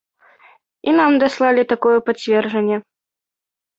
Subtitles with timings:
[0.87, 2.77] І нам даслалі такое пацверджанне.